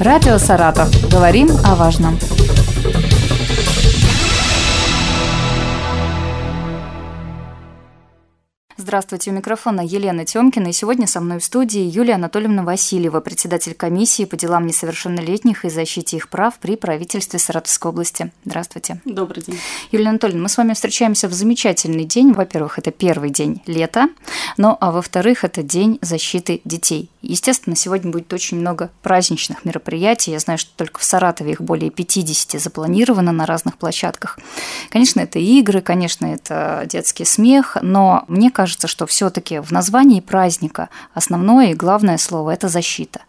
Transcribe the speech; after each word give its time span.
Радио 0.00 0.38
«Саратов». 0.38 0.88
Говорим 1.10 1.50
о 1.64 1.74
важном. 1.74 2.16
Здравствуйте, 8.76 9.32
у 9.32 9.34
микрофона 9.34 9.80
Елена 9.80 10.24
Тёмкина, 10.24 10.68
и 10.68 10.72
сегодня 10.72 11.06
со 11.08 11.20
мной 11.20 11.40
в 11.40 11.44
студии 11.44 11.80
Юлия 11.80 12.14
Анатольевна 12.14 12.62
Васильева, 12.62 13.20
председатель 13.20 13.74
комиссии 13.74 14.24
по 14.24 14.36
делам 14.36 14.66
несовершеннолетних 14.66 15.64
и 15.64 15.68
защите 15.68 16.16
их 16.16 16.28
прав 16.28 16.54
при 16.60 16.76
правительстве 16.76 17.40
Саратовской 17.40 17.90
области. 17.90 18.32
Здравствуйте. 18.44 19.02
Добрый 19.04 19.42
день. 19.42 19.58
Юлия 19.90 20.10
Анатольевна, 20.10 20.44
мы 20.44 20.48
с 20.48 20.56
вами 20.56 20.74
встречаемся 20.74 21.28
в 21.28 21.32
замечательный 21.32 22.04
день. 22.04 22.32
Во-первых, 22.32 22.78
это 22.78 22.92
первый 22.92 23.30
день 23.30 23.60
лета, 23.66 24.08
ну 24.56 24.78
а 24.80 24.92
во-вторых, 24.92 25.44
это 25.44 25.62
день 25.62 25.98
защиты 26.00 26.62
детей. 26.64 27.10
Естественно, 27.28 27.76
сегодня 27.76 28.10
будет 28.10 28.32
очень 28.32 28.58
много 28.58 28.90
праздничных 29.02 29.66
мероприятий. 29.66 30.30
Я 30.30 30.38
знаю, 30.38 30.58
что 30.58 30.70
только 30.76 30.98
в 30.98 31.04
Саратове 31.04 31.52
их 31.52 31.60
более 31.60 31.90
50 31.90 32.58
запланировано 32.58 33.32
на 33.32 33.44
разных 33.44 33.76
площадках. 33.76 34.38
Конечно, 34.88 35.20
это 35.20 35.38
игры, 35.38 35.82
конечно, 35.82 36.24
это 36.24 36.84
детский 36.86 37.26
смех, 37.26 37.76
но 37.82 38.24
мне 38.28 38.50
кажется, 38.50 38.88
что 38.88 39.06
все-таки 39.06 39.58
в 39.58 39.70
названии 39.72 40.20
праздника 40.20 40.88
основное 41.12 41.72
и 41.72 41.74
главное 41.74 42.16
слово 42.16 42.52
это 42.52 42.68
защита. 42.68 43.20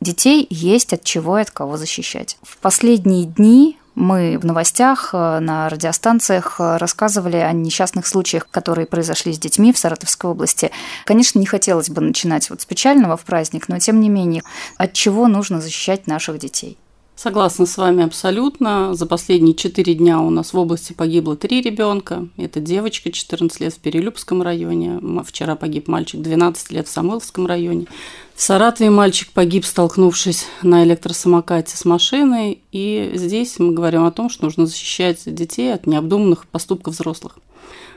Детей 0.00 0.48
есть 0.50 0.92
от 0.92 1.04
чего 1.04 1.38
и 1.38 1.42
от 1.42 1.52
кого 1.52 1.76
защищать. 1.76 2.36
В 2.42 2.56
последние 2.56 3.24
дни 3.24 3.78
мы 3.94 4.38
в 4.38 4.44
новостях 4.44 5.10
э, 5.12 5.38
на 5.40 5.68
радиостанциях 5.68 6.56
э, 6.58 6.76
рассказывали 6.76 7.36
о 7.36 7.52
несчастных 7.52 8.06
случаях, 8.06 8.48
которые 8.50 8.86
произошли 8.86 9.32
с 9.32 9.38
детьми 9.38 9.72
в 9.72 9.78
Саратовской 9.78 10.30
области. 10.30 10.70
Конечно, 11.04 11.38
не 11.38 11.46
хотелось 11.46 11.90
бы 11.90 12.00
начинать 12.00 12.50
вот 12.50 12.60
с 12.60 12.66
печального 12.66 13.16
в 13.16 13.24
праздник, 13.24 13.68
но 13.68 13.78
тем 13.78 14.00
не 14.00 14.08
менее, 14.08 14.42
от 14.76 14.92
чего 14.92 15.28
нужно 15.28 15.60
защищать 15.60 16.06
наших 16.06 16.38
детей? 16.38 16.78
Согласна 17.16 17.64
с 17.64 17.76
вами 17.76 18.02
абсолютно. 18.02 18.94
За 18.94 19.06
последние 19.06 19.54
четыре 19.54 19.94
дня 19.94 20.20
у 20.20 20.30
нас 20.30 20.52
в 20.52 20.58
области 20.58 20.92
погибло 20.92 21.36
три 21.36 21.62
ребенка. 21.62 22.26
Это 22.36 22.58
девочка 22.58 23.12
14 23.12 23.60
лет 23.60 23.72
в 23.72 23.78
Перелюбском 23.78 24.42
районе. 24.42 25.00
Вчера 25.24 25.54
погиб 25.54 25.86
мальчик 25.86 26.20
12 26.20 26.72
лет 26.72 26.88
в 26.88 26.90
Самыловском 26.90 27.46
районе. 27.46 27.86
В 28.34 28.42
Саратове 28.42 28.90
мальчик 28.90 29.30
погиб, 29.30 29.64
столкнувшись 29.64 30.46
на 30.62 30.82
электросамокате 30.82 31.76
с 31.76 31.84
машиной. 31.84 32.62
И 32.72 33.12
здесь 33.14 33.60
мы 33.60 33.72
говорим 33.72 34.04
о 34.04 34.10
том, 34.10 34.28
что 34.28 34.44
нужно 34.44 34.66
защищать 34.66 35.22
детей 35.24 35.72
от 35.72 35.86
необдуманных 35.86 36.48
поступков 36.48 36.94
взрослых. 36.94 37.38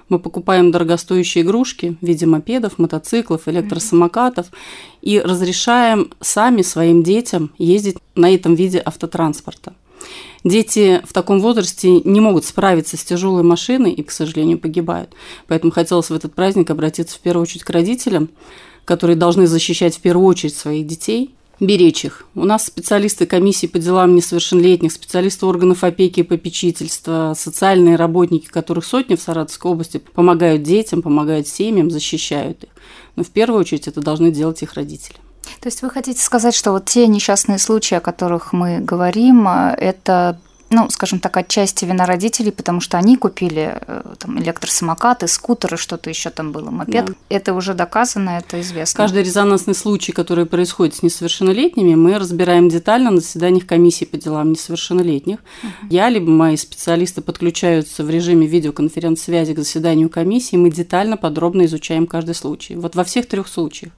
Мы 0.09 0.19
покупаем 0.19 0.71
дорогостоящие 0.71 1.43
игрушки 1.43 1.97
в 2.01 2.05
виде 2.05 2.25
мопедов, 2.25 2.77
мотоциклов, 2.77 3.47
электросамокатов 3.47 4.47
и 5.01 5.19
разрешаем 5.19 6.11
сами 6.21 6.61
своим 6.61 7.03
детям 7.03 7.51
ездить 7.57 7.97
на 8.15 8.33
этом 8.33 8.55
виде 8.55 8.81
автотранспорта. 8.83 9.73
Дети 10.43 11.01
в 11.05 11.11
таком 11.11 11.41
возрасте 11.41 11.99
не 12.01 12.21
могут 12.21 12.45
справиться 12.45 12.95
с 12.95 13.03
тяжелой 13.03 13.43
машиной 13.43 13.91
и, 13.91 14.03
к 14.03 14.11
сожалению, 14.11 14.59
погибают. 14.59 15.09
Поэтому 15.47 15.71
хотелось 15.71 16.09
в 16.09 16.13
этот 16.13 16.33
праздник 16.33 16.69
обратиться 16.69 17.17
в 17.17 17.19
первую 17.19 17.43
очередь 17.43 17.63
к 17.63 17.69
родителям, 17.69 18.29
которые 18.85 19.17
должны 19.17 19.47
защищать 19.47 19.97
в 19.97 19.99
первую 19.99 20.25
очередь 20.25 20.55
своих 20.55 20.87
детей 20.87 21.35
беречь 21.59 22.05
их. 22.05 22.25
У 22.35 22.45
нас 22.45 22.65
специалисты 22.65 23.25
комиссии 23.25 23.67
по 23.67 23.79
делам 23.79 24.15
несовершеннолетних, 24.15 24.91
специалисты 24.91 25.45
органов 25.45 25.83
опеки 25.83 26.21
и 26.21 26.23
попечительства, 26.23 27.33
социальные 27.37 27.95
работники, 27.95 28.47
которых 28.47 28.85
сотни 28.85 29.15
в 29.15 29.21
Саратовской 29.21 29.71
области 29.71 29.97
помогают 29.97 30.63
детям, 30.63 31.01
помогают 31.01 31.47
семьям, 31.47 31.89
защищают 31.89 32.63
их. 32.63 32.69
Но 33.15 33.23
в 33.23 33.29
первую 33.29 33.59
очередь 33.59 33.87
это 33.87 34.01
должны 34.01 34.31
делать 34.31 34.61
их 34.61 34.73
родители. 34.75 35.17
То 35.61 35.67
есть 35.67 35.81
вы 35.81 35.89
хотите 35.89 36.21
сказать, 36.21 36.53
что 36.53 36.71
вот 36.71 36.85
те 36.85 37.07
несчастные 37.07 37.57
случаи, 37.57 37.95
о 37.95 38.01
которых 38.01 38.53
мы 38.53 38.79
говорим, 38.79 39.47
это 39.47 40.39
ну, 40.69 40.89
скажем 40.89 41.19
так, 41.19 41.37
отчасти 41.37 41.85
вина 41.85 42.05
родителей, 42.05 42.51
потому 42.51 42.81
что 42.81 42.97
они 42.97 43.15
купили 43.15 43.79
э, 43.79 44.15
там, 44.19 44.37
электросамокаты, 44.39 45.27
скутеры, 45.27 45.77
что-то 45.77 46.09
еще 46.09 46.29
там 46.29 46.51
было, 46.51 46.71
мопед. 46.71 47.05
Да. 47.05 47.13
Это 47.29 47.53
уже 47.53 47.73
доказано, 47.73 48.31
это 48.31 48.59
известно. 48.61 48.97
Каждый 48.97 49.23
резонансный 49.23 49.75
случай, 49.75 50.11
который 50.11 50.45
происходит 50.45 50.95
с 50.95 51.03
несовершеннолетними, 51.03 51.95
мы 51.95 52.19
разбираем 52.19 52.67
детально 52.67 53.11
на 53.11 53.21
заседаниях 53.21 53.65
комиссии 53.65 54.05
по 54.05 54.17
делам 54.17 54.51
несовершеннолетних. 54.51 55.37
Угу. 55.63 55.87
Я 55.89 56.09
либо 56.09 56.29
мои 56.29 56.57
специалисты 56.57 57.21
подключаются 57.21 58.03
в 58.03 58.09
режиме 58.09 58.45
видеоконференц-связи 58.45 59.53
к 59.53 59.59
заседанию 59.59 60.09
комиссии, 60.09 60.57
мы 60.57 60.69
детально, 60.69 61.15
подробно 61.15 61.65
изучаем 61.65 62.07
каждый 62.07 62.35
случай. 62.35 62.75
Вот 62.75 62.95
во 62.95 63.05
всех 63.05 63.27
трех 63.27 63.47
случаях 63.47 63.93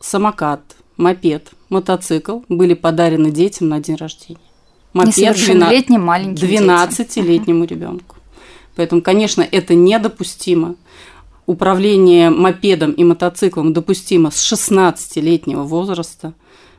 самокат, 0.00 0.62
мопед, 0.96 1.50
мотоцикл 1.68 2.40
были 2.48 2.74
подарены 2.74 3.30
детям 3.30 3.68
на 3.68 3.78
день 3.80 3.96
рождения 3.96 4.51
мопед 4.92 5.36
12-летнему 5.36 7.64
ребенку. 7.64 8.16
Поэтому, 8.76 9.02
конечно, 9.02 9.42
это 9.42 9.74
недопустимо. 9.74 10.76
Управление 11.46 12.30
мопедом 12.30 12.92
и 12.92 13.04
мотоциклом 13.04 13.72
допустимо 13.72 14.30
с 14.30 14.52
16-летнего 14.52 15.62
возраста. 15.62 16.34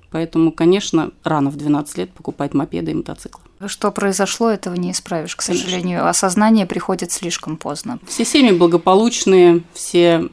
Поэтому, 0.09 0.51
конечно, 0.51 1.11
рано 1.23 1.49
в 1.49 1.57
12 1.57 1.97
лет 1.97 2.11
покупать 2.11 2.53
мопеды 2.53 2.91
и 2.91 2.93
мотоциклы. 2.93 3.41
Что 3.65 3.91
произошло, 3.91 4.49
этого 4.49 4.75
не 4.75 4.91
исправишь, 4.91 5.35
к 5.35 5.41
сожалению. 5.41 5.99
Конечно. 5.99 6.09
Осознание 6.09 6.65
приходит 6.65 7.11
слишком 7.11 7.57
поздно. 7.57 7.99
Все 8.07 8.25
семьи 8.25 8.51
благополучные, 8.51 9.63
все 9.73 10.29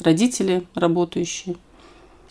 родители 0.00 0.64
работающие. 0.74 1.56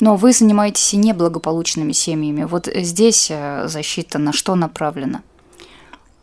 Но 0.01 0.15
вы 0.15 0.33
занимаетесь 0.33 0.95
и 0.95 0.97
неблагополучными 0.97 1.91
семьями. 1.91 2.43
Вот 2.43 2.67
здесь 2.73 3.27
э, 3.29 3.67
защита 3.67 4.17
на 4.17 4.33
что 4.33 4.55
направлена? 4.55 5.21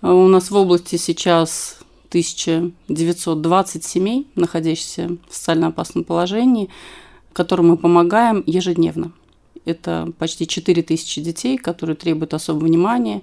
А 0.01 0.13
у 0.13 0.27
нас 0.27 0.51
в 0.51 0.57
области 0.57 0.97
сейчас 0.97 1.79
1920 2.09 3.85
семей, 3.85 4.27
находящихся 4.35 5.17
в 5.29 5.35
социально 5.35 5.69
опасном 5.69 6.03
положении, 6.03 6.71
которым 7.33 7.69
мы 7.69 7.77
помогаем 7.77 8.43
ежедневно. 8.47 9.13
Это 9.65 10.13
почти 10.19 10.49
4000 10.49 11.21
детей, 11.21 11.57
которые 11.57 11.95
требуют 11.95 12.35
особого 12.35 12.65
внимания. 12.65 13.23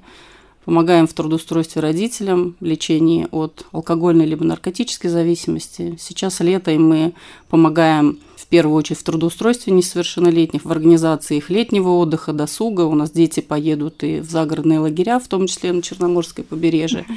Помогаем 0.63 1.05
в 1.05 1.13
трудоустройстве 1.13 1.81
родителям, 1.81 2.55
лечении 2.61 3.27
от 3.31 3.65
алкогольной 3.73 4.25
либо 4.25 4.45
наркотической 4.45 5.09
зависимости. 5.09 5.97
Сейчас 5.99 6.39
лето, 6.39 6.71
и 6.71 6.77
мы 6.77 7.13
помогаем 7.49 8.19
в 8.45 8.47
первую 8.47 8.77
очередь 8.77 8.99
в 8.99 9.03
трудоустройстве 9.03 9.73
несовершеннолетних, 9.73 10.65
в 10.65 10.71
организации 10.71 11.37
их 11.37 11.49
летнего 11.49 11.89
отдыха, 11.97 12.31
досуга. 12.31 12.81
У 12.81 12.93
нас 12.93 13.09
дети 13.09 13.39
поедут 13.39 14.03
и 14.03 14.19
в 14.19 14.29
загородные 14.29 14.77
лагеря, 14.77 15.19
в 15.19 15.27
том 15.27 15.47
числе 15.47 15.73
на 15.73 15.81
Черноморское 15.81 16.45
побережье. 16.45 17.07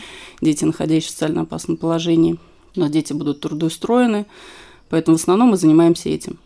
Дети, 0.41 0.65
находящиеся 0.65 1.09
в 1.09 1.13
социально 1.13 1.43
опасном 1.43 1.77
положении. 1.77 2.39
У 2.75 2.81
нас 2.81 2.91
дети 2.91 3.13
будут 3.13 3.41
трудоустроены. 3.41 4.25
Поэтому 4.89 5.19
в 5.19 5.21
основном 5.21 5.51
мы 5.51 5.59
занимаемся 5.59 6.09
этим. 6.09 6.39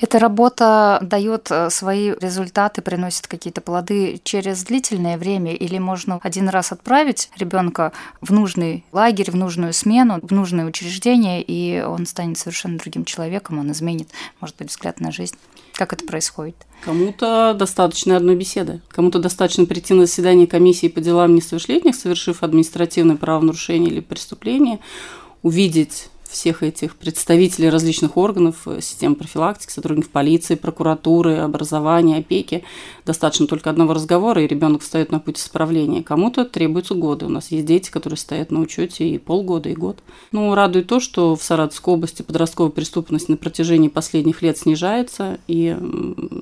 Эта 0.00 0.18
работа 0.18 0.98
дает 1.02 1.50
э, 1.50 1.70
свои 1.70 2.12
результаты, 2.20 2.82
приносит 2.82 3.26
какие-то 3.26 3.60
плоды 3.60 4.20
через 4.24 4.64
длительное 4.64 5.18
время, 5.18 5.54
или 5.54 5.78
можно 5.78 6.20
один 6.22 6.48
раз 6.48 6.72
отправить 6.72 7.30
ребенка 7.36 7.92
в 8.20 8.32
нужный 8.32 8.84
лагерь, 8.92 9.30
в 9.30 9.36
нужную 9.36 9.72
смену, 9.72 10.20
в 10.22 10.32
нужное 10.32 10.66
учреждение, 10.66 11.42
и 11.42 11.82
он 11.82 12.06
станет 12.06 12.38
совершенно 12.38 12.78
другим 12.78 13.04
человеком, 13.04 13.58
он 13.58 13.70
изменит, 13.72 14.08
может 14.40 14.56
быть, 14.56 14.68
взгляд 14.68 15.00
на 15.00 15.12
жизнь. 15.12 15.36
Как 15.74 15.92
это 15.92 16.04
происходит? 16.04 16.56
Кому-то 16.84 17.54
достаточно 17.58 18.16
одной 18.16 18.36
беседы. 18.36 18.80
Кому-то 18.88 19.18
достаточно 19.18 19.66
прийти 19.66 19.94
на 19.94 20.06
заседание 20.06 20.46
комиссии 20.46 20.88
по 20.88 21.00
делам 21.00 21.34
несовершеннолетних, 21.34 21.94
совершив 21.94 22.42
административное 22.42 23.16
правонарушение 23.16 23.90
или 23.90 24.00
преступление, 24.00 24.80
увидеть 25.42 26.08
всех 26.30 26.62
этих 26.62 26.96
представителей 26.96 27.68
различных 27.70 28.16
органов, 28.16 28.66
э, 28.66 28.80
систем 28.80 29.14
профилактики, 29.14 29.72
сотрудников 29.72 30.10
полиции, 30.10 30.54
прокуратуры, 30.54 31.38
образования, 31.38 32.18
опеки. 32.18 32.64
Достаточно 33.04 33.46
только 33.46 33.70
одного 33.70 33.94
разговора, 33.94 34.42
и 34.42 34.46
ребенок 34.46 34.82
встает 34.82 35.10
на 35.10 35.18
путь 35.18 35.38
исправления. 35.38 36.02
Кому-то 36.02 36.44
требуются 36.44 36.94
годы. 36.94 37.26
У 37.26 37.28
нас 37.28 37.50
есть 37.50 37.66
дети, 37.66 37.90
которые 37.90 38.16
стоят 38.16 38.50
на 38.50 38.60
учете 38.60 39.08
и 39.08 39.18
полгода, 39.18 39.68
и 39.68 39.74
год. 39.74 39.98
Ну, 40.32 40.54
радует 40.54 40.86
то, 40.86 41.00
что 41.00 41.34
в 41.34 41.42
Саратовской 41.42 41.94
области 41.94 42.22
подростковая 42.22 42.70
преступность 42.70 43.28
на 43.28 43.36
протяжении 43.36 43.88
последних 43.88 44.42
лет 44.42 44.56
снижается, 44.58 45.38
и 45.48 45.76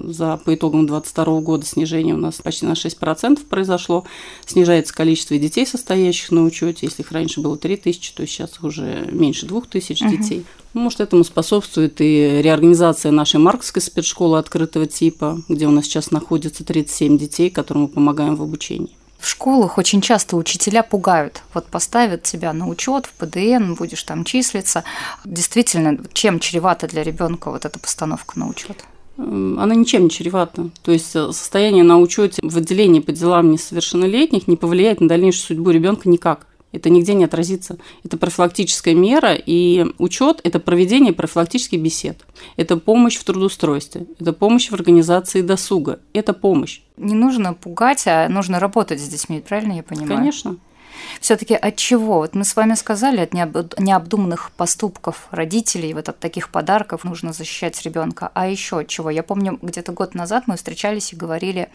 за, 0.04 0.36
по 0.36 0.54
итогам 0.54 0.86
2022 0.86 1.40
года 1.40 1.66
снижение 1.66 2.14
у 2.14 2.18
нас 2.18 2.40
почти 2.42 2.66
на 2.66 2.72
6% 2.72 3.46
произошло. 3.48 4.04
Снижается 4.46 4.94
количество 4.94 5.38
детей, 5.38 5.66
состоящих 5.66 6.30
на 6.30 6.44
учете. 6.44 6.86
Если 6.86 7.02
их 7.02 7.12
раньше 7.12 7.40
было 7.40 7.56
3 7.56 7.76
тысячи, 7.76 8.12
то 8.12 8.26
сейчас 8.26 8.58
уже 8.62 9.08
меньше 9.10 9.46
2 9.46 9.62
тысяч 9.62 9.77
тысяч 9.78 10.02
угу. 10.02 10.10
детей. 10.10 10.44
Ну, 10.74 10.82
может, 10.82 11.00
этому 11.00 11.24
способствует 11.24 12.00
и 12.00 12.40
реорганизация 12.42 13.12
нашей 13.12 13.40
маркской 13.40 13.82
спецшколы 13.82 14.38
открытого 14.38 14.86
типа, 14.86 15.40
где 15.48 15.66
у 15.66 15.70
нас 15.70 15.84
сейчас 15.84 16.10
находится 16.10 16.64
37 16.64 17.18
детей, 17.18 17.50
которым 17.50 17.82
мы 17.82 17.88
помогаем 17.88 18.36
в 18.36 18.42
обучении. 18.42 18.96
В 19.18 19.28
школах 19.28 19.78
очень 19.78 20.00
часто 20.00 20.36
учителя 20.36 20.84
пугают. 20.84 21.42
Вот 21.52 21.66
поставят 21.66 22.22
тебя 22.22 22.52
на 22.52 22.68
учет 22.68 23.06
в 23.06 23.12
ПДН, 23.14 23.74
будешь 23.74 24.04
там 24.04 24.24
числиться. 24.24 24.84
Действительно, 25.24 25.98
чем 26.12 26.38
чревата 26.38 26.86
для 26.86 27.02
ребенка 27.02 27.50
вот 27.50 27.64
эта 27.64 27.78
постановка 27.78 28.38
на 28.38 28.48
учет? 28.48 28.84
она 29.18 29.74
ничем 29.74 30.04
не 30.04 30.10
чревата. 30.10 30.70
То 30.82 30.92
есть 30.92 31.16
э, 31.16 31.32
состояние 31.32 31.82
на 31.82 31.98
учете 31.98 32.40
в 32.40 32.56
отделении 32.56 33.00
по 33.00 33.10
делам 33.10 33.50
несовершеннолетних 33.50 34.46
не 34.46 34.56
повлияет 34.56 35.00
на 35.00 35.08
дальнейшую 35.08 35.42
судьбу 35.42 35.70
ребенка 35.70 36.08
никак. 36.08 36.46
Это 36.72 36.90
нигде 36.90 37.14
не 37.14 37.24
отразится. 37.24 37.78
Это 38.04 38.18
профилактическая 38.18 38.94
мера, 38.94 39.34
и 39.34 39.86
учет– 39.98 40.40
это 40.44 40.60
проведение 40.60 41.12
профилактических 41.12 41.80
бесед. 41.80 42.24
Это 42.56 42.76
помощь 42.76 43.16
в 43.16 43.24
трудоустройстве, 43.24 44.06
это 44.20 44.32
помощь 44.32 44.70
в 44.70 44.74
организации 44.74 45.40
досуга, 45.40 46.00
это 46.12 46.34
помощь. 46.34 46.82
Не 46.96 47.14
нужно 47.14 47.54
пугать, 47.54 48.06
а 48.06 48.28
нужно 48.28 48.60
работать 48.60 49.00
с 49.00 49.08
детьми, 49.08 49.42
правильно 49.46 49.74
я 49.74 49.82
понимаю? 49.82 50.18
Конечно 50.18 50.56
все-таки 51.20 51.54
от 51.54 51.76
чего? 51.76 52.18
Вот 52.18 52.34
мы 52.34 52.44
с 52.44 52.56
вами 52.56 52.74
сказали, 52.74 53.20
от 53.20 53.32
необдуманных 53.32 54.50
поступков 54.52 55.28
родителей, 55.30 55.94
вот 55.94 56.08
от 56.08 56.18
таких 56.18 56.50
подарков 56.50 57.04
нужно 57.04 57.32
защищать 57.32 57.80
ребенка. 57.82 58.30
А 58.34 58.48
еще 58.48 58.80
от 58.80 58.88
чего? 58.88 59.10
Я 59.10 59.22
помню, 59.22 59.58
где-то 59.62 59.92
год 59.92 60.14
назад 60.14 60.44
мы 60.46 60.56
встречались 60.56 61.12
и 61.12 61.16
говорили 61.16 61.70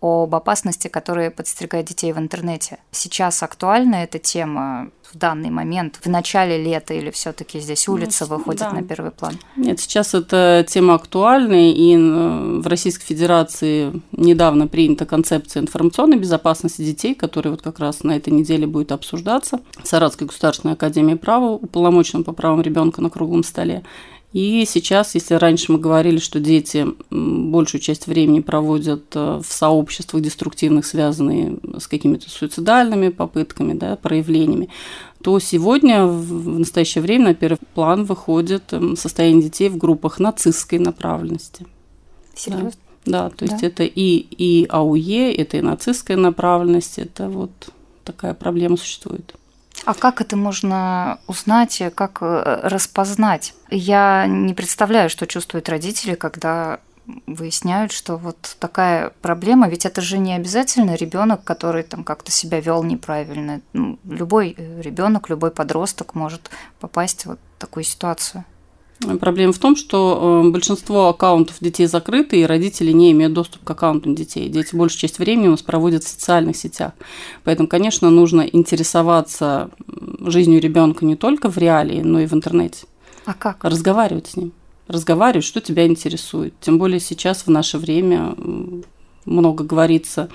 об 0.00 0.34
опасности, 0.34 0.88
которая 0.88 1.30
подстерегает 1.30 1.86
детей 1.86 2.12
в 2.12 2.18
интернете. 2.18 2.78
Сейчас 2.90 3.42
актуальна 3.42 3.96
эта 3.96 4.18
тема 4.18 4.90
в 5.12 5.16
данный 5.16 5.50
момент, 5.50 5.98
в 6.02 6.08
начале 6.08 6.62
лета, 6.62 6.94
или 6.94 7.10
все-таки 7.10 7.60
здесь 7.60 7.88
улица 7.88 8.26
ну, 8.28 8.36
выходит 8.36 8.60
да. 8.60 8.72
на 8.72 8.82
первый 8.82 9.10
план? 9.10 9.34
Нет, 9.56 9.80
сейчас 9.80 10.14
эта 10.14 10.64
тема 10.68 10.94
актуальна, 10.94 11.72
и 11.72 11.94
э, 11.96 12.60
в 12.60 12.66
Российской 12.66 13.06
Федерации 13.06 14.00
недавно 14.12 14.66
принята 14.66 15.06
концепция 15.06 15.62
информационной 15.62 16.18
безопасности 16.18 16.82
детей, 16.82 17.14
которая 17.14 17.52
вот 17.52 17.62
как 17.62 17.78
раз 17.78 18.02
на 18.02 18.16
этой 18.16 18.32
неделе 18.32 18.66
будет 18.66 18.92
обсуждаться. 18.92 19.60
Саратской 19.82 20.26
государственной 20.26 20.74
академии 20.74 21.14
права, 21.14 21.52
уполномоченным 21.52 22.24
по 22.24 22.32
правам 22.32 22.60
ребенка 22.60 23.00
на 23.00 23.10
круглом 23.10 23.42
столе. 23.42 23.84
И 24.38 24.64
сейчас, 24.66 25.16
если 25.16 25.34
раньше 25.34 25.72
мы 25.72 25.80
говорили, 25.80 26.18
что 26.18 26.38
дети 26.38 26.86
большую 27.10 27.80
часть 27.80 28.06
времени 28.06 28.38
проводят 28.38 29.16
э, 29.16 29.40
в 29.44 29.52
сообществах 29.52 30.22
деструктивных, 30.22 30.86
связанные 30.86 31.58
с 31.76 31.88
какими-то 31.88 32.30
суицидальными 32.30 33.08
попытками, 33.08 33.72
да, 33.72 33.96
проявлениями, 33.96 34.68
то 35.24 35.40
сегодня, 35.40 36.06
в 36.06 36.60
настоящее 36.60 37.02
время, 37.02 37.24
на 37.24 37.34
первый 37.34 37.58
план 37.74 38.04
выходит 38.04 38.72
состояние 38.94 39.42
детей 39.42 39.70
в 39.70 39.76
группах 39.76 40.20
нацистской 40.20 40.78
направленности. 40.78 41.66
Серьезно? 42.36 42.70
Да, 43.06 43.24
да 43.24 43.30
то 43.30 43.44
есть 43.44 43.60
да? 43.60 43.66
это 43.66 43.82
и, 43.82 44.24
и 44.30 44.66
АУЕ, 44.68 45.34
это 45.34 45.56
и 45.56 45.62
нацистская 45.62 46.16
направленность, 46.16 47.00
это 47.00 47.28
вот 47.28 47.70
такая 48.04 48.34
проблема 48.34 48.76
существует. 48.76 49.34
А 49.84 49.94
как 49.94 50.20
это 50.20 50.36
можно 50.36 51.18
узнать, 51.26 51.82
как 51.94 52.18
э, 52.20 52.60
распознать? 52.62 53.54
Я 53.70 54.26
не 54.26 54.54
представляю, 54.54 55.08
что 55.08 55.26
чувствуют 55.26 55.68
родители, 55.68 56.14
когда 56.14 56.80
выясняют, 57.26 57.92
что 57.92 58.16
вот 58.16 58.56
такая 58.58 59.12
проблема, 59.22 59.68
ведь 59.68 59.86
это 59.86 60.00
же 60.00 60.18
не 60.18 60.34
обязательно 60.34 60.94
ребенок, 60.94 61.42
который 61.42 61.82
там 61.82 62.04
как-то 62.04 62.30
себя 62.30 62.60
вел 62.60 62.82
неправильно. 62.82 63.60
Ну, 63.72 63.98
любой 64.04 64.54
э, 64.56 64.82
ребенок, 64.82 65.30
любой 65.30 65.50
подросток 65.50 66.14
может 66.14 66.50
попасть 66.80 67.22
в 67.22 67.26
вот 67.30 67.38
такую 67.58 67.84
ситуацию. 67.84 68.44
Проблема 69.20 69.52
в 69.52 69.58
том, 69.58 69.76
что 69.76 70.42
э, 70.44 70.50
большинство 70.50 71.08
аккаунтов 71.08 71.56
детей 71.60 71.86
закрыты, 71.86 72.40
и 72.40 72.46
родители 72.46 72.90
не 72.90 73.12
имеют 73.12 73.32
доступ 73.32 73.62
к 73.62 73.70
аккаунтам 73.70 74.16
детей. 74.16 74.48
Дети 74.48 74.74
большую 74.74 75.00
часть 75.00 75.20
времени 75.20 75.46
у 75.46 75.52
нас 75.52 75.62
проводят 75.62 76.02
в 76.02 76.08
социальных 76.08 76.56
сетях. 76.56 76.92
Поэтому, 77.44 77.68
конечно, 77.68 78.10
нужно 78.10 78.40
интересоваться 78.40 79.70
жизнью 80.20 80.60
ребенка 80.60 81.04
не 81.04 81.14
только 81.14 81.48
в 81.48 81.58
реалии, 81.58 82.00
но 82.00 82.20
и 82.20 82.26
в 82.26 82.32
интернете. 82.34 82.86
А 83.24 83.34
как? 83.34 83.62
Разговаривать 83.62 84.28
с 84.28 84.36
ним. 84.36 84.52
Разговаривать, 84.88 85.44
что 85.44 85.60
тебя 85.60 85.86
интересует. 85.86 86.54
Тем 86.60 86.78
более 86.78 86.98
сейчас, 86.98 87.46
в 87.46 87.50
наше 87.50 87.78
время, 87.78 88.34
много 89.24 89.62
говорится 89.62 90.28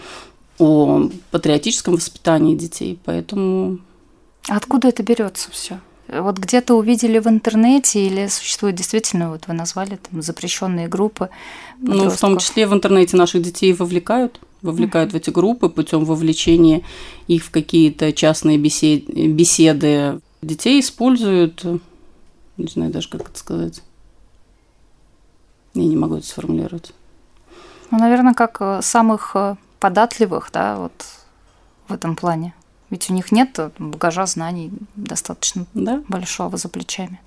о 0.57 1.09
патриотическом 1.31 1.95
воспитании 1.95 2.55
детей, 2.55 2.97
поэтому... 3.03 3.79
откуда 4.47 4.87
это 4.87 5.03
берется 5.03 5.51
все? 5.51 5.79
Вот 6.07 6.37
где-то 6.37 6.75
увидели 6.75 7.19
в 7.19 7.27
интернете 7.27 8.05
или 8.05 8.27
существуют 8.27 8.75
действительно, 8.75 9.31
вот 9.31 9.47
вы 9.47 9.53
назвали 9.53 9.97
там 9.97 10.21
запрещенные 10.21 10.87
группы? 10.87 11.29
Ну, 11.79 12.09
в 12.09 12.19
том 12.19 12.37
числе 12.37 12.67
в 12.67 12.73
интернете 12.73 13.17
наших 13.17 13.41
детей 13.41 13.73
вовлекают 13.73 14.39
вовлекают 14.63 15.09
uh-huh. 15.09 15.13
в 15.13 15.15
эти 15.17 15.29
группы 15.29 15.69
путем 15.69 16.05
вовлечения 16.05 16.81
их 17.27 17.43
в 17.43 17.51
какие-то 17.51 18.13
частные 18.13 18.57
беседы, 18.57 19.27
беседы. 19.27 20.21
Детей 20.41 20.79
используют, 20.79 21.63
не 22.57 22.67
знаю 22.67 22.91
даже, 22.91 23.09
как 23.09 23.29
это 23.29 23.37
сказать. 23.37 23.81
Я 25.73 25.85
не 25.85 25.95
могу 25.95 26.15
это 26.15 26.25
сформулировать. 26.25 26.93
Ну, 27.91 27.99
наверное, 27.99 28.33
как 28.33 28.57
э, 28.61 28.79
самых 28.81 29.35
э, 29.35 29.55
податливых, 29.79 30.49
да, 30.53 30.77
вот 30.77 30.93
в 31.87 31.93
этом 31.93 32.15
плане. 32.15 32.53
Ведь 32.93 33.09
у 33.09 33.13
них 33.15 33.31
нет 33.31 33.59
багажа 33.79 34.27
знаний 34.27 34.71
достаточно 34.95 35.65
да? 35.73 36.03
большого 36.09 36.57
за 36.57 36.69
плечами. 36.69 37.19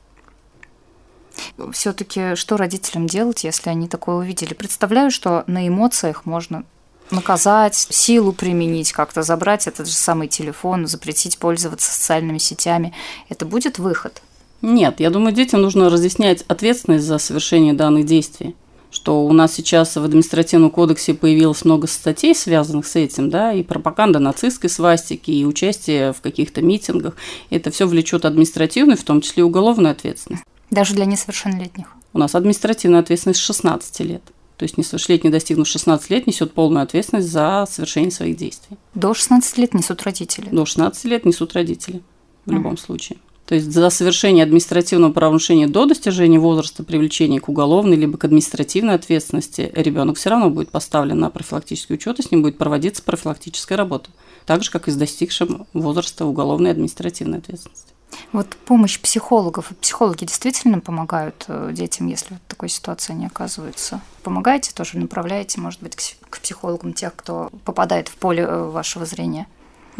Все-таки 1.72 2.36
что 2.36 2.56
родителям 2.56 3.08
делать, 3.08 3.42
если 3.42 3.70
они 3.70 3.88
такое 3.88 4.14
увидели? 4.14 4.54
Представляю, 4.54 5.10
что 5.10 5.42
на 5.48 5.66
эмоциях 5.66 6.24
можно 6.24 6.62
наказать, 7.10 7.74
силу 7.74 8.32
применить, 8.32 8.92
как-то 8.92 9.24
забрать 9.24 9.66
этот 9.66 9.88
же 9.88 9.94
самый 9.94 10.28
телефон, 10.28 10.86
запретить 10.86 11.36
пользоваться 11.36 11.92
социальными 11.92 12.38
сетями. 12.38 12.94
Это 13.28 13.44
будет 13.44 13.80
выход? 13.80 14.22
Нет, 14.62 15.00
я 15.00 15.10
думаю, 15.10 15.34
детям 15.34 15.62
нужно 15.62 15.90
разъяснять 15.90 16.44
ответственность 16.46 17.06
за 17.06 17.18
совершение 17.18 17.74
данных 17.74 18.06
действий 18.06 18.54
что 18.96 19.26
у 19.26 19.32
нас 19.34 19.52
сейчас 19.52 19.94
в 19.94 20.02
административном 20.02 20.70
кодексе 20.70 21.12
появилось 21.12 21.66
много 21.66 21.86
статей, 21.86 22.34
связанных 22.34 22.86
с 22.86 22.96
этим, 22.96 23.28
да, 23.28 23.52
и 23.52 23.62
пропаганда 23.62 24.20
нацистской 24.20 24.70
свастики, 24.70 25.30
и 25.30 25.44
участие 25.44 26.14
в 26.14 26.22
каких-то 26.22 26.62
митингах. 26.62 27.14
Это 27.50 27.70
все 27.70 27.86
влечет 27.86 28.24
административную, 28.24 28.96
в 28.96 29.04
том 29.04 29.20
числе 29.20 29.42
и 29.42 29.44
уголовную 29.44 29.92
ответственность. 29.92 30.44
Даже 30.70 30.94
для 30.94 31.04
несовершеннолетних? 31.04 31.88
У 32.14 32.18
нас 32.18 32.34
административная 32.34 33.00
ответственность 33.00 33.40
с 33.40 33.44
16 33.44 34.00
лет. 34.00 34.22
То 34.56 34.62
есть 34.62 34.78
несовершеннолетний, 34.78 35.30
достигнув 35.30 35.68
16 35.68 36.08
лет, 36.08 36.26
несет 36.26 36.54
полную 36.54 36.82
ответственность 36.82 37.28
за 37.28 37.68
совершение 37.70 38.10
своих 38.10 38.38
действий. 38.38 38.78
До 38.94 39.12
16 39.12 39.58
лет 39.58 39.74
несут 39.74 40.02
родители? 40.04 40.48
До 40.50 40.64
16 40.64 41.04
лет 41.04 41.26
несут 41.26 41.52
родители 41.52 42.00
в 42.46 42.50
mm. 42.50 42.54
любом 42.54 42.78
случае. 42.78 43.18
То 43.46 43.54
есть 43.54 43.72
за 43.72 43.90
совершение 43.90 44.42
административного 44.42 45.12
правонарушения 45.12 45.68
до 45.68 45.86
достижения 45.86 46.40
возраста 46.40 46.82
привлечения 46.82 47.40
к 47.40 47.48
уголовной 47.48 47.96
либо 47.96 48.18
к 48.18 48.24
административной 48.24 48.94
ответственности 48.94 49.72
ребенок 49.74 50.16
все 50.16 50.30
равно 50.30 50.50
будет 50.50 50.70
поставлен 50.70 51.20
на 51.20 51.30
профилактический 51.30 51.94
учет, 51.94 52.18
и 52.18 52.22
с 52.22 52.30
ним 52.32 52.42
будет 52.42 52.58
проводиться 52.58 53.04
профилактическая 53.04 53.78
работа, 53.78 54.10
так 54.46 54.64
же, 54.64 54.70
как 54.72 54.88
и 54.88 54.90
с 54.90 54.96
достигшим 54.96 55.66
возраста 55.72 56.26
уголовной 56.26 56.70
и 56.70 56.72
административной 56.72 57.38
ответственности. 57.38 57.92
Вот 58.32 58.48
помощь 58.64 58.98
психологов. 59.00 59.72
Психологи 59.80 60.24
действительно 60.24 60.80
помогают 60.80 61.44
э, 61.48 61.70
детям, 61.72 62.06
если 62.06 62.34
в 62.34 62.40
такой 62.48 62.68
ситуации 62.68 63.12
они 63.12 63.26
оказываются. 63.26 64.00
Помогаете 64.22 64.72
тоже, 64.74 64.98
направляете, 64.98 65.60
может 65.60 65.82
быть, 65.82 66.16
к 66.30 66.40
психологам 66.40 66.92
тех, 66.92 67.14
кто 67.14 67.50
попадает 67.64 68.08
в 68.08 68.16
поле 68.16 68.42
э, 68.42 68.64
вашего 68.64 69.04
зрения? 69.06 69.46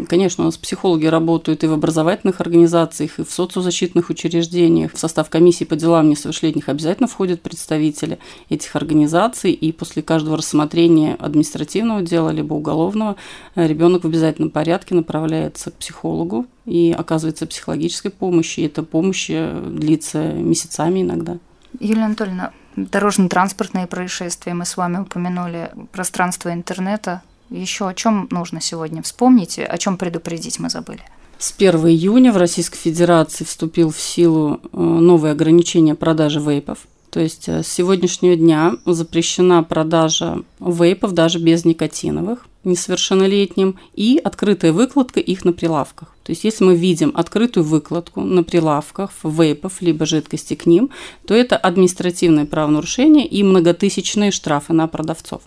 Конечно, 0.09 0.45
у 0.45 0.47
нас 0.47 0.59
психологи 0.59 1.07
работают 1.07 1.65
и 1.65 1.67
в 1.67 1.73
образовательных 1.73 2.43
организациях, 2.43 3.19
и 3.19 3.25
в 3.25 3.31
социозащитных 3.31 4.11
учреждениях. 4.11 4.93
В 4.93 4.99
состав 4.99 5.31
комиссии 5.31 5.65
по 5.65 5.75
делам 5.75 6.11
несовершеннолетних 6.11 6.69
обязательно 6.69 7.09
входят 7.09 7.41
представители 7.41 8.19
этих 8.51 8.77
организаций, 8.77 9.53
и 9.53 9.73
после 9.73 10.03
каждого 10.03 10.37
рассмотрения 10.37 11.15
административного 11.15 12.03
дела 12.03 12.29
либо 12.29 12.53
уголовного 12.53 13.17
э, 13.55 13.67
ребенок 13.67 14.05
в 14.05 14.07
обязательном 14.07 14.51
порядке 14.51 14.95
направляется 14.95 15.71
к 15.71 15.75
психологу 15.75 16.45
и 16.67 16.95
оказывается 16.97 17.47
психологической 17.47 18.11
помощи. 18.11 18.61
И 18.61 18.67
эта 18.67 18.83
помощь 18.83 19.31
э, 19.31 19.63
длится 19.67 20.23
месяцами 20.33 21.01
иногда. 21.01 21.39
Юлия 21.81 22.05
Анатольевна, 22.05 22.53
дорожно-транспортные 22.77 23.87
происшествия 23.87 24.53
мы 24.53 24.67
с 24.67 24.77
вами 24.77 24.99
упомянули, 24.99 25.71
пространство 25.93 26.53
интернета, 26.53 27.23
еще 27.51 27.89
о 27.89 27.95
чем 27.95 28.29
нужно 28.31 28.61
сегодня 28.61 29.03
вспомнить, 29.03 29.59
о 29.59 29.79
чем 29.79 29.97
предупредить 29.97 30.59
мы 30.59 30.71
забыли? 30.71 31.03
С 31.39 31.55
1 31.57 31.75
июня 31.89 32.33
в 32.33 32.39
Российской 32.39 32.79
Федерации 32.79 33.45
вступил 33.45 33.91
в 33.91 34.01
силу 34.01 34.61
э, 34.73 34.79
новое 34.79 35.33
ограничение 35.33 35.95
продажи 35.95 36.41
вейпов. 36.41 36.87
То 37.11 37.21
есть 37.21 37.49
э, 37.49 37.63
с 37.63 37.69
сегодняшнего 37.69 38.37
дня 38.37 38.77
запрещена 38.85 39.63
продажа 39.63 40.43
вейпов 40.61 41.13
даже 41.13 41.39
без 41.39 41.65
никотиновых 41.65 42.47
несовершеннолетним 42.67 43.77
и 43.95 44.21
открытая 44.23 44.73
выкладка 44.73 45.21
их 45.21 45.45
на 45.45 45.53
прилавках. 45.53 46.15
То 46.25 46.33
есть 46.33 46.45
если 46.45 46.65
мы 46.65 46.77
видим 46.77 47.13
открытую 47.15 47.65
выкладку 47.65 48.21
на 48.21 48.43
прилавках 48.43 49.11
вейпов 49.23 49.81
либо 49.81 50.05
жидкости 50.05 50.55
к 50.55 50.67
ним, 50.67 50.91
то 51.27 51.35
это 51.35 51.57
административное 51.57 52.45
правонарушение 52.45 53.27
и 53.27 53.43
многотысячные 53.43 54.33
штрафы 54.33 54.73
на 54.73 54.89
продавцов. 54.89 55.43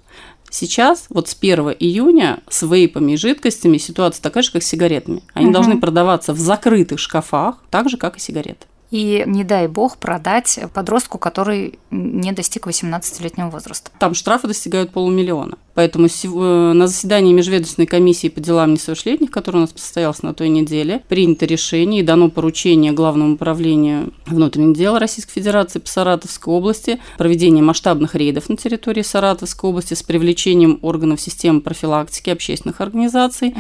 Сейчас, 0.50 1.06
вот 1.10 1.28
с 1.28 1.38
1 1.40 1.76
июня, 1.80 2.40
с 2.50 2.64
вейпами 2.64 3.12
и 3.12 3.18
жидкостями 3.18 3.78
ситуация 3.78 4.24
такая 4.24 4.42
же, 4.42 4.52
как 4.52 4.64
с 4.64 4.68
сигаретами. 4.68 5.22
Они 5.34 5.48
угу. 5.48 5.54
должны 5.54 5.80
продаваться 5.80 6.34
в 6.34 6.40
закрытых 6.40 7.00
шкафах, 7.00 7.58
так 7.70 7.90
же, 7.90 7.98
как 7.98 8.18
и 8.18 8.20
сигареты. 8.20 8.66
И, 8.92 9.24
не 9.26 9.44
дай 9.44 9.68
бог, 9.68 9.98
продать 9.98 10.60
подростку, 10.74 11.18
который 11.18 11.80
не 11.92 12.32
достиг 12.32 12.68
18-летнего 12.68 13.50
возраста. 13.50 13.92
Там 14.00 14.14
штрафы 14.14 14.48
достигают 14.48 14.92
полумиллиона. 14.92 15.58
Поэтому 15.80 16.08
э, 16.08 16.74
на 16.74 16.88
заседании 16.88 17.32
Межведомственной 17.32 17.86
комиссии 17.86 18.28
по 18.28 18.42
делам 18.42 18.74
несовершеннолетних, 18.74 19.32
которое 19.32 19.60
у 19.60 19.62
нас 19.62 19.72
состоялось 19.74 20.22
на 20.24 20.34
той 20.34 20.50
неделе, 20.50 21.02
принято 21.08 21.46
решение 21.46 22.02
и 22.02 22.04
дано 22.04 22.30
поручение 22.30 22.92
Главному 22.92 23.36
управлению 23.36 24.12
внутренних 24.26 24.76
дел 24.76 24.98
Российской 24.98 25.32
Федерации 25.36 25.80
по 25.80 25.88
Саратовской 25.88 26.54
области 26.54 27.00
проведение 27.18 27.64
масштабных 27.64 28.14
рейдов 28.14 28.50
на 28.50 28.58
территории 28.58 29.04
Саратовской 29.04 29.70
области 29.70 29.94
с 29.94 30.04
привлечением 30.04 30.80
органов 30.82 31.22
системы 31.22 31.62
профилактики 31.62 32.30
общественных 32.30 32.82
организаций 32.82 33.56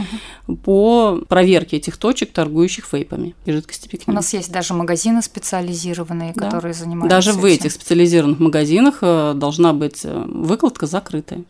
угу. 0.45 0.57
по 0.57 1.21
проверке 1.29 1.77
этих 1.77 1.95
точек, 1.95 2.33
торгующих 2.33 2.91
вейпами 2.91 3.33
и 3.45 3.51
жидкостепеками. 3.53 4.13
У 4.13 4.15
нас 4.17 4.33
есть 4.33 4.51
даже 4.51 4.73
магазины 4.73 5.21
специализированные, 5.21 6.33
да. 6.35 6.47
которые 6.47 6.73
занимаются 6.73 7.15
Даже 7.15 7.31
в 7.31 7.45
этих 7.45 7.71
специализированных 7.71 8.39
магазинах 8.39 8.97
э, 9.03 9.31
должна 9.37 9.71
быть 9.71 10.01
э, 10.03 10.25
выкладка 10.27 10.85
закрытая. 10.85 11.45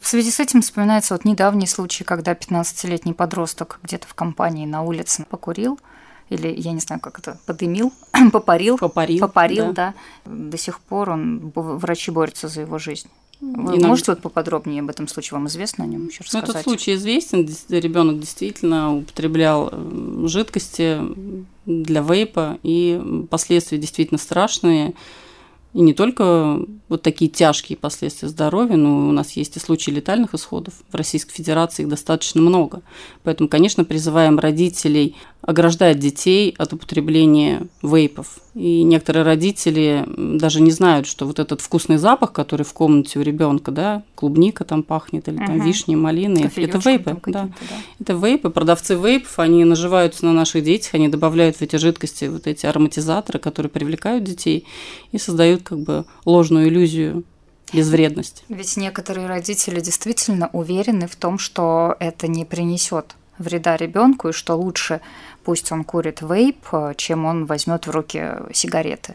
В 0.00 0.06
связи 0.06 0.30
с 0.30 0.40
этим 0.40 0.62
вспоминается 0.62 1.14
вот 1.14 1.24
недавний 1.24 1.66
случай, 1.66 2.04
когда 2.04 2.32
15-летний 2.32 3.12
подросток 3.12 3.80
где-то 3.82 4.06
в 4.06 4.14
компании 4.14 4.66
на 4.66 4.82
улице 4.82 5.24
покурил, 5.28 5.78
или 6.28 6.48
я 6.48 6.72
не 6.72 6.80
знаю, 6.80 7.00
как 7.00 7.18
это, 7.18 7.38
подымил, 7.46 7.92
попарил, 8.32 8.78
попарил, 8.78 9.20
попарил 9.20 9.72
да. 9.72 9.94
да. 10.24 10.32
До 10.32 10.58
сих 10.58 10.80
пор 10.80 11.10
он, 11.10 11.52
врачи 11.54 12.10
борются 12.10 12.48
за 12.48 12.62
его 12.62 12.78
жизнь. 12.78 13.08
Вы 13.40 13.72
Иногда... 13.72 13.88
можете 13.88 14.12
вот 14.12 14.22
поподробнее 14.22 14.80
об 14.80 14.88
этом 14.88 15.08
случае, 15.08 15.36
вам 15.36 15.46
известно 15.48 15.84
о 15.84 15.86
нем 15.86 16.06
еще 16.06 16.24
рассказать? 16.24 16.48
Ну, 16.48 16.52
этот 16.52 16.64
случай 16.64 16.94
известен, 16.94 17.46
ребенок 17.68 18.18
действительно 18.18 18.96
употреблял 18.96 19.68
э, 19.70 20.26
жидкости 20.26 21.00
для 21.66 22.00
вейпа, 22.00 22.58
и 22.62 23.26
последствия 23.30 23.76
действительно 23.76 24.18
страшные. 24.18 24.94
И 25.76 25.82
не 25.82 25.92
только 25.92 26.58
вот 26.88 27.02
такие 27.02 27.30
тяжкие 27.30 27.76
последствия 27.76 28.28
здоровья, 28.28 28.76
но 28.76 29.08
у 29.08 29.12
нас 29.12 29.32
есть 29.32 29.58
и 29.58 29.60
случаи 29.60 29.90
летальных 29.90 30.32
исходов. 30.32 30.72
В 30.88 30.94
Российской 30.94 31.34
Федерации 31.34 31.82
их 31.82 31.90
достаточно 31.90 32.40
много. 32.40 32.80
Поэтому, 33.24 33.50
конечно, 33.50 33.84
призываем 33.84 34.38
родителей 34.38 35.16
ограждать 35.46 36.00
детей 36.00 36.54
от 36.58 36.72
употребления 36.72 37.68
вейпов. 37.80 38.38
И 38.54 38.82
некоторые 38.82 39.22
родители 39.22 40.04
даже 40.16 40.60
не 40.60 40.72
знают, 40.72 41.06
что 41.06 41.24
вот 41.24 41.38
этот 41.38 41.60
вкусный 41.60 41.98
запах, 41.98 42.32
который 42.32 42.64
в 42.64 42.72
комнате 42.72 43.20
у 43.20 43.22
ребенка, 43.22 43.70
да, 43.70 44.02
клубника 44.16 44.64
там 44.64 44.82
пахнет, 44.82 45.28
или 45.28 45.36
там 45.36 45.56
угу. 45.56 45.64
вишни, 45.64 45.94
малины, 45.94 46.50
это 46.56 46.78
вейпы. 46.78 47.16
Да. 47.26 47.44
да. 47.44 47.50
Это 48.00 48.12
вейпы. 48.14 48.50
Продавцы 48.50 48.96
вейпов, 48.96 49.38
они 49.38 49.64
наживаются 49.64 50.24
на 50.26 50.32
наших 50.32 50.64
детях, 50.64 50.94
они 50.94 51.08
добавляют 51.08 51.56
в 51.56 51.62
эти 51.62 51.76
жидкости 51.76 52.24
вот 52.24 52.48
эти 52.48 52.66
ароматизаторы, 52.66 53.38
которые 53.38 53.70
привлекают 53.70 54.24
детей 54.24 54.66
и 55.12 55.18
создают 55.18 55.62
как 55.62 55.78
бы 55.78 56.06
ложную 56.24 56.68
иллюзию 56.68 57.22
безвредности. 57.72 58.42
Ведь 58.48 58.76
некоторые 58.76 59.28
родители 59.28 59.78
действительно 59.78 60.50
уверены 60.52 61.06
в 61.06 61.14
том, 61.14 61.38
что 61.38 61.94
это 62.00 62.26
не 62.26 62.44
принесет 62.44 63.14
вреда 63.38 63.76
ребенку 63.76 64.28
и 64.28 64.32
что 64.32 64.54
лучше 64.54 65.00
пусть 65.46 65.70
он 65.70 65.84
курит 65.84 66.22
вейп, 66.22 66.66
чем 66.96 67.24
он 67.24 67.46
возьмет 67.46 67.86
в 67.86 67.90
руки 67.90 68.20
сигареты. 68.52 69.14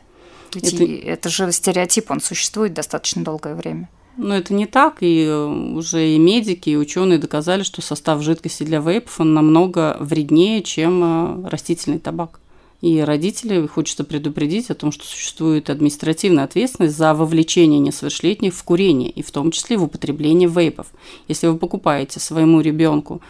Ведь 0.56 0.74
это... 0.74 0.84
это 0.86 1.30
же 1.30 1.52
стереотип, 1.52 2.10
он 2.10 2.22
существует 2.22 2.74
достаточно 2.74 3.22
долгое 3.22 3.54
время. 3.54 3.90
Но 4.16 4.34
это 4.36 4.54
не 4.54 4.66
так, 4.66 4.98
и 5.02 5.28
уже 5.30 6.16
и 6.16 6.18
медики, 6.18 6.70
и 6.70 6.78
ученые 6.78 7.20
доказали, 7.20 7.64
что 7.64 7.82
состав 7.82 8.22
жидкости 8.22 8.64
для 8.64 8.80
вейпов 8.80 9.20
он 9.20 9.34
намного 9.34 9.98
вреднее, 10.00 10.64
чем 10.64 11.04
э, 11.04 11.50
растительный 11.50 12.00
табак. 12.00 12.40
И 12.80 13.02
родители 13.02 13.68
хочется 13.68 14.06
предупредить 14.06 14.70
о 14.70 14.76
том, 14.76 14.94
что 14.94 15.06
существует 15.06 15.70
административная 15.70 16.46
ответственность 16.46 16.98
за 16.98 17.14
вовлечение 17.14 17.80
несовершеннолетних 17.80 18.54
в 18.54 18.64
курение, 18.64 19.10
и 19.10 19.22
в 19.22 19.32
том 19.32 19.52
числе 19.52 19.78
в 19.78 19.84
употребление 19.84 20.48
вейпов. 20.48 20.88
Если 21.28 21.48
вы 21.48 21.58
покупаете 21.58 22.22
своему 22.22 22.62
ребенку 22.62 23.22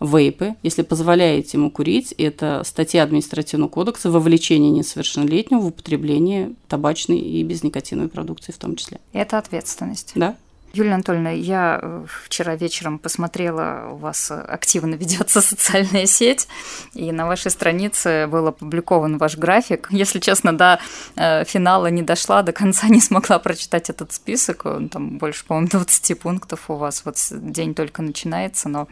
вейпы, 0.00 0.54
если 0.62 0.82
позволяете 0.82 1.58
ему 1.58 1.70
курить, 1.70 2.12
это 2.12 2.62
статья 2.64 3.02
административного 3.02 3.68
кодекса 3.68 4.10
вовлечение 4.10 4.70
несовершеннолетнего 4.70 5.60
в 5.60 5.66
употребление 5.66 6.52
табачной 6.68 7.18
и 7.18 7.42
безникотиновой 7.42 8.08
продукции 8.08 8.52
в 8.52 8.58
том 8.58 8.76
числе. 8.76 9.00
Это 9.12 9.38
ответственность. 9.38 10.12
Да. 10.14 10.36
Юлия 10.72 10.94
Анатольевна, 10.94 11.30
я 11.30 11.80
э, 11.82 12.04
вчера 12.26 12.54
вечером 12.54 13.00
посмотрела, 13.00 13.90
у 13.92 13.96
вас 13.96 14.30
активно 14.30 14.94
ведется 15.00 15.40
социальная 15.40 16.06
сеть, 16.06 16.46
и 16.94 17.10
на 17.10 17.26
вашей 17.26 17.50
странице 17.50 18.28
был 18.28 18.46
опубликован 18.46 19.18
ваш 19.18 19.36
график. 19.36 19.88
Если 19.90 20.20
честно, 20.20 20.56
до 20.56 20.80
э, 21.16 21.44
финала 21.44 21.88
не 21.88 22.02
дошла, 22.02 22.42
до 22.42 22.52
конца 22.52 22.86
не 22.88 23.00
смогла 23.00 23.38
прочитать 23.40 23.90
этот 23.90 24.12
список. 24.12 24.64
Там 24.92 25.18
больше, 25.18 25.44
по-моему, 25.44 25.68
20 25.70 26.18
пунктов 26.20 26.70
у 26.70 26.74
вас. 26.74 27.04
Вот 27.04 27.16
день 27.30 27.74
только 27.74 28.02
начинается, 28.02 28.68
но 28.68 28.86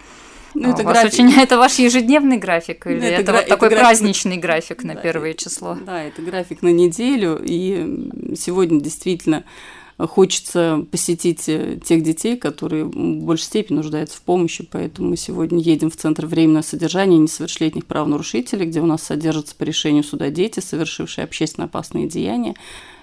ну, 0.54 0.72
это, 0.72 0.82
график... 0.82 1.12
очень... 1.12 1.32
это 1.40 1.58
ваш 1.58 1.78
ежедневный 1.78 2.38
график 2.38 2.86
или 2.86 2.98
это, 2.98 3.22
это 3.22 3.32
гра... 3.32 3.40
вот 3.40 3.48
такой 3.48 3.68
это 3.68 3.76
праздничный 3.78 4.36
график 4.36 4.84
на 4.84 4.94
да, 4.94 5.00
первое 5.00 5.34
число? 5.34 5.76
Да, 5.84 6.02
это 6.02 6.22
график 6.22 6.62
на 6.62 6.72
неделю, 6.72 7.40
и 7.42 8.34
сегодня 8.36 8.80
действительно 8.80 9.44
хочется 9.98 10.86
посетить 10.90 11.48
э, 11.48 11.78
тех 11.84 12.02
детей, 12.02 12.36
которые 12.36 12.84
в 12.84 13.24
большей 13.24 13.44
степени 13.44 13.78
нуждаются 13.78 14.16
в 14.18 14.22
помощи, 14.22 14.66
поэтому 14.70 15.10
мы 15.10 15.16
сегодня 15.16 15.58
едем 15.60 15.90
в 15.90 15.96
Центр 15.96 16.26
временного 16.26 16.62
содержания 16.62 17.18
несовершеннолетних 17.18 17.86
правонарушителей, 17.86 18.66
где 18.66 18.80
у 18.80 18.86
нас 18.86 19.02
содержатся 19.02 19.56
по 19.56 19.64
решению 19.64 20.04
суда 20.04 20.30
дети, 20.30 20.60
совершившие 20.60 21.24
общественно 21.24 21.64
опасные 21.64 22.06
деяния. 22.06 22.54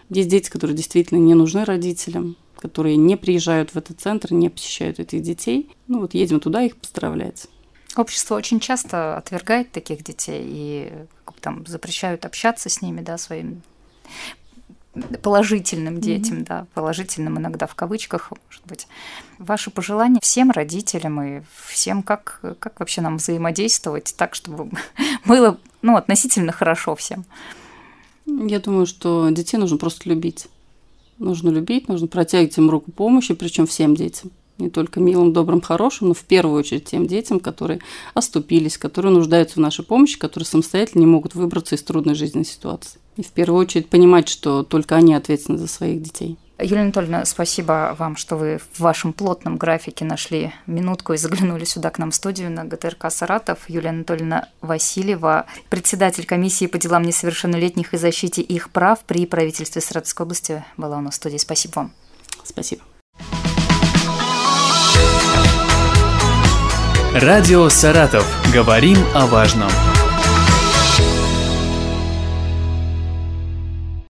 Есть 0.10 0.30
дети, 0.30 0.50
которые 0.50 0.78
действительно 0.78 1.20
не 1.20 1.34
нужны 1.34 1.66
родителям, 1.66 2.38
которые 2.66 2.96
не 2.96 3.16
приезжают 3.16 3.72
в 3.72 3.78
этот 3.78 4.02
центр, 4.02 4.34
не 4.34 4.50
посещают 4.50 5.00
этих 5.00 5.22
детей. 5.22 5.70
Ну 5.88 6.00
вот 6.00 6.16
едем 6.16 6.40
туда 6.40 6.64
их 6.64 6.78
поздравлять. 6.78 7.48
Общество 7.96 8.36
очень 8.36 8.60
часто 8.60 9.18
отвергает 9.18 9.72
таких 9.72 10.04
детей 10.04 10.44
и 10.48 10.94
там 11.42 11.64
запрещают 11.68 12.26
общаться 12.26 12.70
с 12.70 12.82
ними, 12.82 13.02
да, 13.02 13.20
своим 13.20 13.62
положительным 15.22 16.02
детям, 16.02 16.40
mm-hmm. 16.40 16.48
да, 16.48 16.66
положительным 16.74 17.38
иногда 17.38 17.68
в 17.68 17.76
кавычках, 17.76 18.32
может 18.48 18.66
быть. 18.66 18.88
Ваши 19.38 19.70
пожелания 19.70 20.20
всем 20.24 20.50
родителям 20.50 21.22
и 21.22 21.42
всем, 21.68 22.02
как, 22.02 22.40
как 22.60 22.80
вообще 22.80 23.02
нам 23.02 23.18
взаимодействовать 23.18 24.16
так, 24.18 24.34
чтобы 24.34 24.72
было 25.26 25.60
ну, 25.84 25.96
относительно 25.96 26.52
хорошо 26.52 26.96
всем? 26.96 27.26
Я 28.26 28.60
думаю, 28.60 28.88
что 28.88 29.30
детей 29.30 29.58
нужно 29.58 29.78
просто 29.78 30.10
любить. 30.10 30.48
Нужно 31.18 31.50
любить, 31.50 31.88
нужно 31.88 32.08
протягивать 32.08 32.58
им 32.58 32.70
руку 32.70 32.92
помощи, 32.92 33.34
причем 33.34 33.68
всем 33.68 33.96
детям 33.96 34.32
не 34.58 34.70
только 34.70 35.00
милым, 35.00 35.34
добрым, 35.34 35.62
хорошим, 35.62 36.10
но 36.10 36.14
в 36.14 36.24
первую 36.24 36.60
очередь 36.60 36.86
тем 36.86 37.08
детям, 37.08 37.40
которые 37.40 37.82
оступились, 38.14 38.78
которые 38.78 39.12
нуждаются 39.12 39.56
в 39.56 39.62
нашей 39.62 39.84
помощи, 39.84 40.18
которые 40.18 40.46
самостоятельно 40.46 41.02
не 41.02 41.08
могут 41.08 41.36
выбраться 41.36 41.76
из 41.76 41.84
трудной 41.84 42.16
жизненной 42.16 42.46
ситуации. 42.46 43.00
И 43.18 43.24
в 43.24 43.32
первую 43.32 43.62
очередь 43.62 43.90
понимать, 43.90 44.30
что 44.30 44.64
только 44.64 44.96
они 44.96 45.14
ответственны 45.14 45.58
за 45.58 45.68
своих 45.68 46.02
детей. 46.02 46.38
Юлия 46.58 46.84
Анатольевна, 46.84 47.26
спасибо 47.26 47.96
вам, 48.00 48.16
что 48.16 48.38
вы 48.38 48.60
в 48.74 48.80
вашем 48.80 49.12
плотном 49.12 49.58
графике 49.58 50.06
нашли 50.06 50.54
минутку 50.68 51.12
и 51.12 51.18
заглянули 51.18 51.66
сюда 51.66 51.90
к 51.90 52.00
нам 52.00 52.12
в 52.12 52.16
студию 52.16 52.50
на 52.50 52.64
ГТРК 52.64 53.12
«Саратов». 53.12 53.60
Юлия 53.68 53.90
Анатольевна 53.90 54.48
Васильева, 54.62 55.48
председатель 55.70 56.26
комиссии 56.26 56.68
по 56.68 56.78
делам 56.78 57.04
несовершеннолетних 57.04 57.94
и 57.94 57.98
защите 57.98 58.42
их 58.42 58.70
прав 58.70 59.00
при 59.02 59.26
правительстве 59.26 59.82
Саратовской 59.82 60.24
области, 60.24 60.64
была 60.78 60.98
у 60.98 61.02
нас 61.02 61.16
в 61.16 61.18
студии. 61.18 61.38
Спасибо 61.38 61.74
вам. 61.76 61.92
Спасибо. 62.46 62.84
Радио 67.14 67.68
«Саратов». 67.68 68.26
Говорим 68.54 68.98
о 69.14 69.26
важном. 69.26 69.72